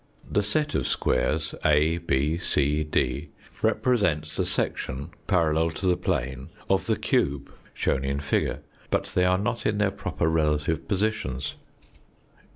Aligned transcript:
The 0.27 0.41
set 0.41 0.73
of 0.73 0.87
squares, 0.87 1.53
A, 1.63 1.99
B, 1.99 2.39
c, 2.39 2.83
D, 2.83 3.29
represents 3.61 4.35
the 4.35 4.47
section 4.47 5.11
parallel 5.27 5.69
to 5.73 5.85
the 5.85 5.95
plane 5.95 6.49
of 6.71 6.87
the 6.87 6.95
cube 6.97 7.51
shown 7.75 8.03
in 8.03 8.19
figure, 8.19 8.61
but 8.89 9.11
they 9.13 9.25
are 9.25 9.37
not 9.37 9.67
in 9.67 9.77
their 9.77 9.91
proper 9.91 10.27
relative 10.27 10.87
positions. 10.87 11.53